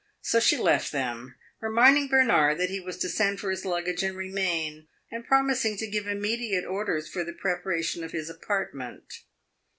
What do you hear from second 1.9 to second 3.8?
Bernard that he was to send for his